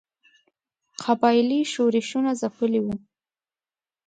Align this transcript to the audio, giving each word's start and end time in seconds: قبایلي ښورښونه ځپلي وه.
قبایلي 1.03 1.61
ښورښونه 1.71 2.31
ځپلي 2.41 2.81
وه. 2.85 2.95